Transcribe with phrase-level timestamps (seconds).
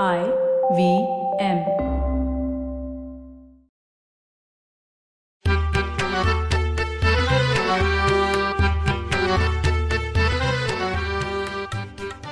[0.00, 0.94] I V
[1.40, 1.58] M.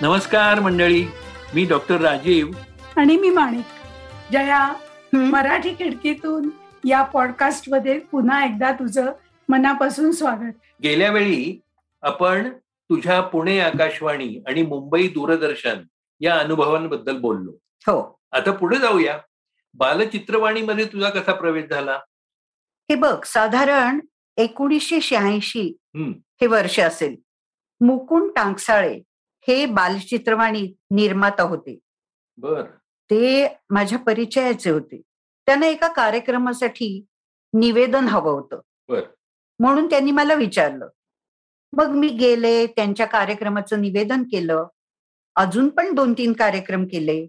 [0.03, 1.05] नमस्कार मंडळी
[1.55, 2.49] मी doctor Rajiv.
[2.97, 3.65] आणि मी माणिक.
[4.33, 4.75] जया
[5.13, 6.49] मराठी खिडकीतून
[6.85, 9.07] या पॉडकास्टमध्ये पुन्हा एकदा तुझं
[9.49, 10.53] मनापासून स्वागत.
[10.83, 11.61] गेल्या वेळी
[12.03, 15.83] आपण तुझ्या पुणे आकाशवाणी आणि मुंबई दूरदर्शन
[16.21, 17.51] या अनुभवांबद्दल बोललो.
[17.87, 18.21] हो.
[18.33, 19.19] आता पुढे जाऊया.
[19.75, 21.93] बालचित्रवाणीमध्ये तुझा कसा प्रवेश झाला?
[22.91, 24.01] हे बघ साधारण
[24.37, 25.77] एकोणीसशे शहाऐंशी.
[26.17, 27.17] हे वर्ष असेल.
[27.81, 29.03] मुकुंद टांगसाळे
[29.49, 31.79] हे बालचित्रवाणी निर्माता होते.
[32.37, 32.63] बर.
[33.11, 35.03] ते माझ्या परिचयाचे होते.
[35.47, 37.05] त्यांना एका कार्यक्रमासाठी
[37.55, 38.61] निवेदन हवं होतं.
[38.89, 39.01] बर.
[39.59, 40.89] म्हणून त्यांनी मला विचारलं.
[41.73, 44.67] मग मी गेले त्यांच्या कार्यक्रमाचं निवेदन केलं.
[45.41, 47.29] अजून पण दोन तीन कार्यक्रम केले.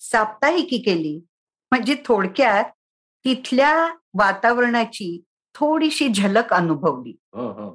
[0.00, 1.26] साप्ताहिकी केली.
[1.70, 2.64] म्हणजे थोडक्यात
[3.24, 7.16] तिथल्या वातावरणाची थोडीशी झलक अनुभवली.
[7.34, 7.74] हं, हं.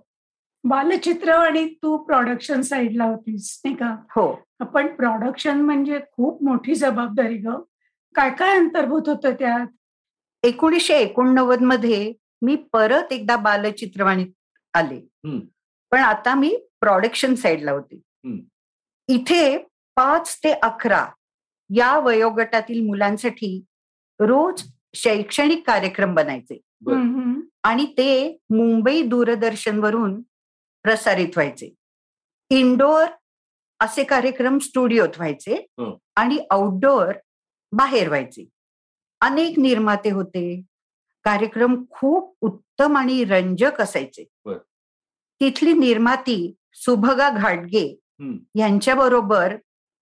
[0.64, 3.95] बालचित्र आणि तू प्रोडक्शन साईडला होतीस नाही का?
[4.09, 4.44] हो.
[4.59, 7.48] आपण प्रोडक्शन म्हणजे खूप मोठी जबाबदारी ग.
[8.16, 9.67] काय काय अंतर्भूत होतं त्यात?
[10.44, 14.28] एकोणीसशे एकोणनव्वदमध्ये मी परत एकदा बालचित्रवाणीत
[14.73, 15.00] आले.
[15.92, 18.02] पण आता मी प्रोडक्शन साईडला होते.
[19.09, 19.58] इथे
[19.98, 21.06] पाच ते अकरा
[21.70, 23.58] या वयोगटातील मुलांसाठी
[24.20, 24.64] रोज
[24.95, 26.60] शैक्षणिक कार्यक्रम बनायचे.
[27.64, 30.22] आणि ते मुंबई दूरदर्शनवरून
[30.86, 31.73] प्रसारित व्हायचे
[32.52, 33.10] इनडोअर
[33.80, 35.95] असे कार्यक्रम स्टुडिओत व्हायचे हं.
[36.16, 37.17] आणि आउटडोअर
[37.72, 38.45] बाहेर व्हायचे
[39.22, 40.62] अनेक निर्माते होते
[41.26, 44.23] कार्यक्रम खूप उत्तम आणि रंजक असायचे.
[45.42, 47.86] तिथली निर्माती सुभगा घाटगे
[48.24, 48.36] हं.
[48.56, 49.56] यांच्या बरोबर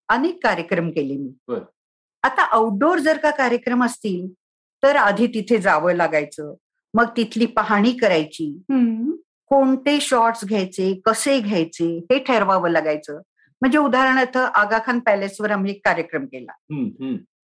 [0.10, 1.60] अनेक कार्यक्रम केले मी बर.
[2.24, 4.28] आता आउटडोअर जर का कार्यक्रम असतील
[4.84, 6.54] तर आधी तिथे जावं लागायचं
[6.94, 8.62] मग तिथली पाहणी करायची.
[9.50, 13.16] कोणते शॉट्स घ्यायचे कसे घ्यायचे हे ठरवावं लागायचं
[13.62, 16.52] म्हणजे उदाहरणार्थ आगा खान पॅलेसवर आम्ही एक कार्यक्रम केला.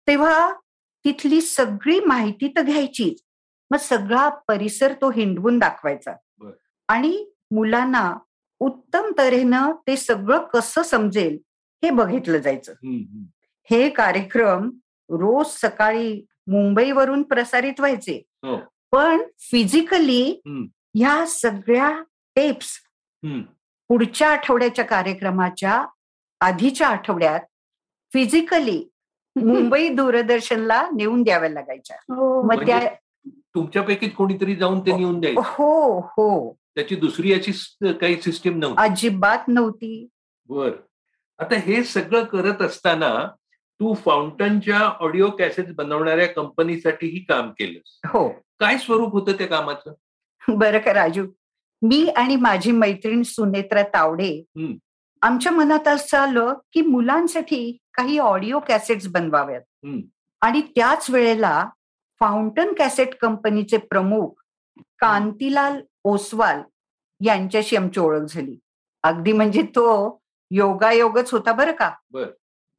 [0.07, 0.53] तेव्हा
[1.05, 3.21] तिथली सगळी माहिती तर घ्यायचीच
[3.71, 6.11] मग सगळा परिसर तो हिंडवून दाखवायचा.
[6.87, 8.13] आणि मुलांना
[8.61, 11.37] उत्तम तऱ्हेनं ते सगळं कसं समजेल
[11.83, 13.23] हे बघितलं जायचं हं, हं.
[13.69, 14.69] हे कार्यक्रम
[15.09, 16.13] रोज सकाळी
[16.47, 18.55] मुंबईवरून प्रसारित व्हायचे हो.
[18.91, 20.39] पण फिजिकली.
[20.95, 21.91] ह्या सगळ्या
[22.35, 22.71] टेप्स
[23.23, 23.41] हं.
[23.89, 25.83] पुढच्या आठवड्याच्या कार्यक्रमाच्या
[26.41, 27.39] आधीच्या आठवड्यात
[28.13, 28.83] फिजिकली
[29.35, 32.41] मुंबई दूरदर्शनला नेऊन द्याव्या लागायच्या हो.
[32.43, 32.79] मग त्या
[33.55, 37.51] तुमच्यापैकी कोणीतरी जाऊन ते नेऊन द्यायचं हो हो त्याची दुसरी याची
[37.93, 38.81] काही सिस्टीम नव्हती.
[38.81, 40.07] अजिबात नव्हती.
[40.49, 40.71] बर.
[41.39, 43.27] आता हे सगळं करत असताना
[43.79, 47.99] तू फाउंटनच्या ऑडिओ कॅसेट बनवणाऱ्या कंपनीसाठीही काम केलंस.
[48.05, 48.29] हो.
[48.59, 49.93] काय स्वरूप होतं त्या कामाचं?
[50.47, 51.25] बरं का राजू.
[51.81, 54.43] मी आणि माझी मैत्रीण सुनेत्रा तावडे.
[55.21, 59.61] आमच्या मनात असं आलं की मुलांसाठी काही ऑडिओ कॅसेट्स बनवाव्यात.
[60.41, 61.69] आणि त्याच वेळेला
[62.19, 64.29] फाउंटन कॅसेट कंपनीचे प्रमुख
[64.99, 66.61] कांतीलाल ओसवाल
[67.25, 68.59] यांच्याशी आमची ओळख झाली.
[69.03, 70.19] अगदी म्हणजे तो
[70.51, 71.91] योगायोगच होता बरं का.
[72.11, 72.27] बर.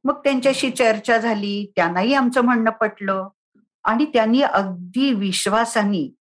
[0.03, 3.27] मग त्यांच्याशी चर्चा झाली त्यांनाही आमचं म्हणणं पटलं
[3.83, 6.13] आणि त्यांनी अगदी विश्वासाने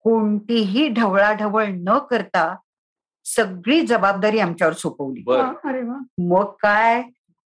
[0.00, 2.56] कोणतीही ढवळाढवळ न करता
[3.24, 5.22] सगळी जबाबदारी आमच्यावर सोपवली.
[6.18, 7.02] मग काय?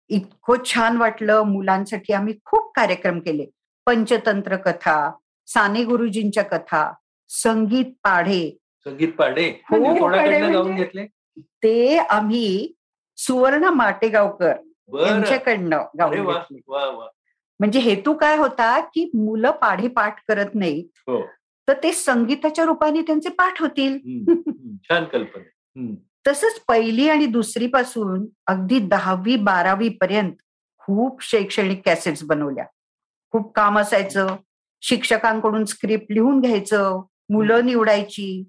[0.08, 1.42] इतकं छान वाटलं.
[1.42, 3.46] मुलांसाठी आम्ही खूप कार्यक्रम केले.
[3.86, 5.12] पंचतंत्र कथा
[5.48, 6.94] साने गुरुजींच्या कथा
[7.30, 10.74] संगीत पाढे संगीत पाडे हो, गाऊन म्हणजे?
[10.74, 11.06] घेतले?
[11.42, 12.74] ते आम्ही
[13.18, 14.54] सुवर्ण माटेगावकर
[15.00, 17.08] यांच्याकडनं गाऊन घेतले.
[17.60, 20.86] म्हणजे हेतू काय होता की मुलं पाढे पाठ करत नाहीत.
[21.08, 21.26] हो.
[21.68, 23.98] तर ते संगीताच्या रूपाने त्यांचे पाठ होतील.
[24.84, 25.96] छान कल्पना.
[26.28, 30.34] तसंच पहिली आणि दुसरी पासून अगदी दहावी बारावी पर्यंत
[30.78, 32.66] खूप शैक्षणिक कॅसेट्स बनवल्या.
[33.32, 34.28] खूप काम असायचं.
[34.82, 37.02] शिक्षकांकडून स्क्रिप्ट लिहून घ्यायचं.
[37.30, 38.44] मुलं निवडायची.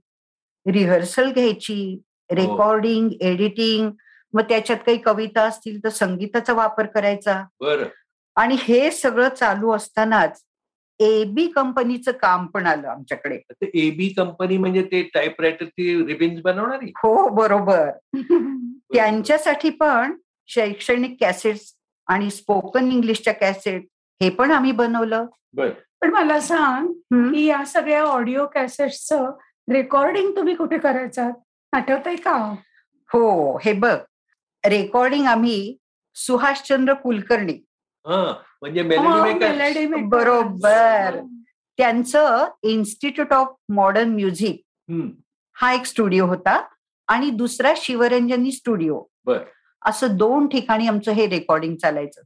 [0.72, 3.90] रिहर्सल घ्यायची रेकॉर्डिंग एडिटिंग
[4.32, 7.44] मग त्याच्यात काही कविता असतील तर संगीताचा वापर करायचा.
[7.60, 7.84] बर.
[8.36, 10.42] आणि हे सगळं चालू असतानाच
[11.00, 13.40] एबी कंपनीचं काम पण आलं आमच्याकडे.
[13.74, 16.92] एबी कंपनी म्हणजे ते टाईपरायटरची रिबिन्स बनवणारी?
[16.96, 17.90] हो बरोबर.
[18.94, 20.16] त्यांच्यासाठी पण
[20.46, 21.72] शैक्षणिक कॅसेट्स
[22.06, 23.86] आणि स्पोकन इंग्लिशच्या कॅसेट
[24.22, 25.26] हे पण आम्ही बनवलं.
[25.52, 25.70] बर.
[26.00, 26.92] पण मला सांग.
[27.32, 29.30] की या सगळ्या ऑडिओ कॅसेटचं
[29.68, 31.28] रेकॉर्डिंग तुम्ही कुठे करायचा
[31.72, 32.36] आठवतंय का
[33.10, 33.96] हो हे बघ
[34.64, 35.76] रेकॉर्डिंग आम्ही
[36.14, 37.52] सुहासचंद्र कुलकर्णी
[38.06, 38.22] हा
[38.62, 38.88] म्हणजे हो,
[39.28, 39.86] मेलडी.
[40.08, 41.20] बरोबर.
[41.78, 44.62] त्यांचं इन्स्टिट्यूट ऑफ मॉडर्न म्युझिक
[45.56, 46.60] हा एक स्टुडिओ होता
[47.08, 49.38] आणि दुसरा शिवरंजनी स्टुडिओ बर.
[49.82, 52.20] असं दोन ठिकाणी आमचं हे रेकॉर्डिंग चालायचं.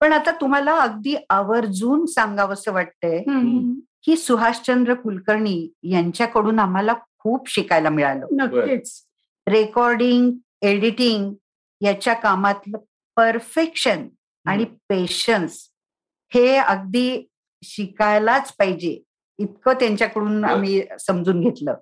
[0.00, 3.18] पण आता तुम्हाला अगदी आवर्जून सांगावंसं वाटतंय.
[4.02, 8.26] की सुभाषचंद्र कुलकर्णी यांच्याकडून आम्हाला खूप शिकायला मिळालं.
[8.32, 9.06] नक्कीच.
[9.48, 10.32] रेकॉर्डिंग
[10.62, 11.34] एडिटिंग
[11.80, 12.78] याच्या कामातलं
[13.16, 14.08] परफेक्शन
[14.46, 15.70] आणि पेशन्स
[16.34, 17.28] हे अगदी
[17.62, 19.02] शिकायलाच पाहिजे
[19.38, 20.44] इतकं त्यांच्याकडून.
[20.44, 21.74] आम्ही समजून घेतलं.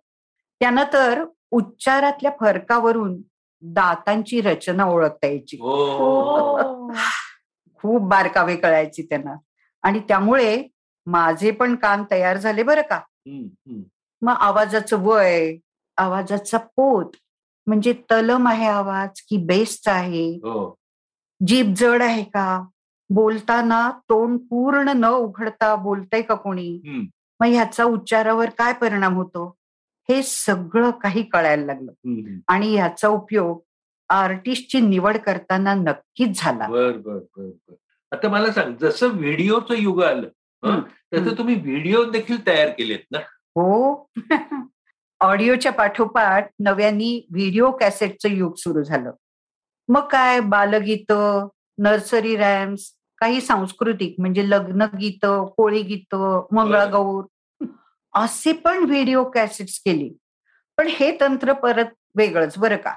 [0.60, 3.22] त्यानं तर उच्चारातल्या फरकावरून
[3.60, 5.56] दातांची रचना ओळखता यायची.
[5.56, 6.92] हो.
[7.74, 9.34] खूप बारकावे कळायची त्यांना.
[9.82, 10.68] आणि त्यामुळे
[11.08, 13.00] माझे पण कान तयार झाले बरं का.
[14.22, 15.56] मग आवाजाचं वय
[15.96, 17.16] आवाजाचा पोत
[17.66, 20.28] म्हणजे तलम आहे आवाज की बेस्ट आहे?
[20.34, 20.74] हो.
[21.40, 22.64] जीभ जड आहे का?
[23.10, 26.80] बोलताना तोंड पूर्ण न उघडता बोलतंय का कोणी?
[27.40, 29.46] मग ह्याचा उच्चारावर काय परिणाम होतो?
[30.08, 31.92] हे सगळं काही कळायला लागलं.
[32.48, 33.60] आणि ह्याचा उपयोग
[34.10, 36.66] आर्टिस्टची निवड करताना नक्कीच झाला.
[36.68, 37.74] बर बर बर बर.
[38.12, 40.28] आता मला सांग जसं व्हिडिओचं युग आलं
[40.64, 41.30] हम्म.
[41.38, 43.18] तुम्ही व्हिडिओ देखील तयार केलेत ना?
[43.56, 44.10] हो.
[45.20, 49.12] ऑडिओच्या पाठोपाठ नव्यानी व्हिडिओ कॅसेटचं युग सुरू झालं.
[49.88, 50.40] मग काय?
[50.40, 51.12] बालगीत
[51.78, 55.26] नर्सरी रॅम्स काही सांस्कृतिक म्हणजे लग्न गीत
[55.56, 56.14] कोळी गीत
[56.52, 57.24] मंगळागौर
[58.14, 60.10] असे पण व्हिडिओ कॅसेट्स केली.
[60.78, 62.94] पण हे तंत्र परत वेगळंच बरं का.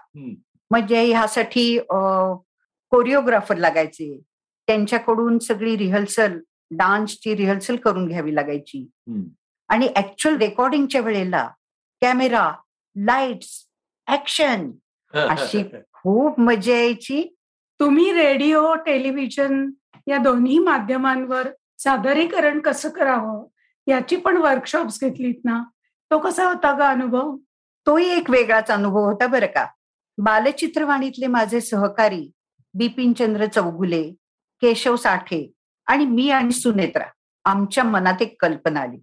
[0.72, 1.80] म्हणजे ह्यासाठी
[2.92, 4.20] कोरिओग्राफर लागायचे.
[4.68, 6.40] त्यांच्याकडून सगळी रिहर्सल
[6.72, 8.90] डान्सची रिहर्सल करून घ्यावी लागायची.
[9.70, 11.48] आणि ऍक्च्युअल रेकॉर्डिंगच्या वेळेला
[12.02, 12.52] कॅमेरा
[12.96, 13.68] लाईट्स
[14.08, 14.72] ऍक्शन
[15.14, 15.64] अशी
[15.94, 17.36] खूप मजा यायची.
[17.80, 19.70] तुम्ही रेडिओ टेलिव्हिजन
[20.08, 21.48] या दोन्ही माध्यमांवर
[21.78, 23.46] सादरीकरण कसं करावं
[23.88, 25.64] याची पण वर्कशॉप्स घेतलीत ना?
[26.12, 27.38] तो कसा होता ग अनुभव?
[27.86, 29.66] तोही एक वेगळाच अनुभव होता बरं का.
[30.18, 32.32] बालचित्रवाणीतले माझे सहकारी
[32.74, 34.04] बिपिन चंद्र चौगुले
[34.62, 35.52] केशव साठे
[35.88, 37.04] आणि मी आणि सुनेत्रा
[37.46, 38.98] आमच्या मनात एक कल्पना आली.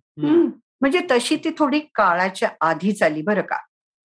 [0.80, 3.56] म्हणजे तशी ती थोडी काळाच्या आधीच आली बरं का.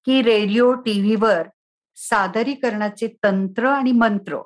[0.06, 1.48] की रेडिओ टीव्हीवर
[1.96, 4.38] सादरीकरणाचे तंत्र आणि मंत्र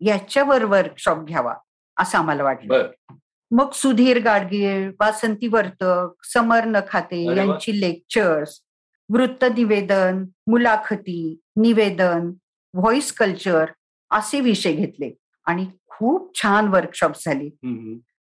[0.00, 1.54] याच्यावर वर्कशॉप घ्यावा
[1.98, 2.74] असं आम्हाला वाटलं.
[3.50, 7.24] मग सुधीर गाडगीळ वासंती वर्तक समर नखाते.
[7.36, 8.60] यांची लेक्चर्स
[9.08, 12.32] वृत्त निवेदन मुलाखती निवेदन
[12.74, 13.64] व्हॉइस कल्चर
[14.10, 15.14] असे विषय घेतले.
[15.44, 15.66] आणि
[15.98, 17.48] खूप छान वर्कशॉप झाली.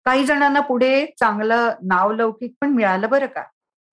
[0.06, 3.44] काही जणांना पुढे चांगलं नावलौकिक पण मिळालं बरं का.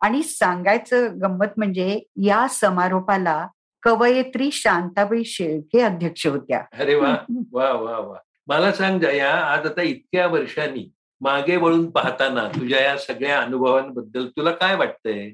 [0.01, 3.47] आणि सांगायचं गंमत म्हणजे या समारोपाला
[3.83, 6.65] कवयित्री शांताबाई शेळके अध्यक्ष होत्या.
[6.73, 7.17] अरे वा
[7.53, 8.17] वा वा वा.
[8.47, 14.51] मला सांग जया आज आता इतक्या वर्षांनी मागे वळून पाहताना तुझ्या या सगळ्या अनुभवांबद्दल तुला
[14.51, 15.31] काय वाटतंय?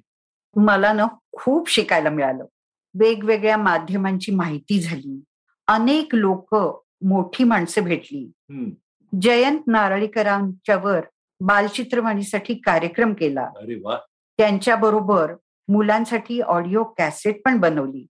[0.56, 2.44] मला ना खूप शिकायला मिळालं.
[2.94, 5.22] वेगवेगळ्या माध्यमांची माहिती झाली.
[5.66, 6.54] अनेक लोक
[7.04, 8.30] मोठी माणसं भेटली.
[9.22, 11.00] जयंत नारळीकरांच्यावर
[11.40, 13.50] बालचित्रवाणीसाठी कार्यक्रम केला.
[14.38, 15.34] त्यांच्या बरोबर
[15.68, 18.06] मुलांसाठी ऑडिओ कॅसेट पण बनवली.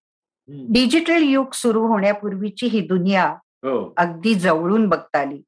[0.49, 3.95] डिजिटल युग सुरू होण्यापूर्वीची ही दुनिया हो.
[3.97, 5.43] अगदी जवळून बघता आली.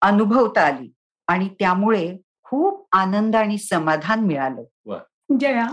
[0.00, 0.92] अनुभवता आली.
[1.28, 4.62] आणि त्यामुळे खूप आनंद आणि समाधान मिळालं.
[5.40, 5.66] जया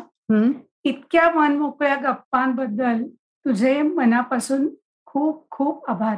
[0.84, 4.70] इतक्या मनमोकळ्या गप्पांबद्दल तुझे मनापासून
[5.05, 6.17] खूप खूप आभार.